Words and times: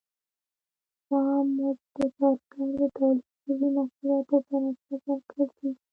دا 1.07 1.21
مزد 1.55 2.11
د 2.19 2.21
کارګر 2.51 2.73
د 2.79 2.81
تولید 2.97 3.27
شویو 3.41 3.69
محصولاتو 3.77 4.35
پر 4.47 4.61
اساس 4.71 5.01
ورکول 5.09 5.49
کېږي 5.57 5.79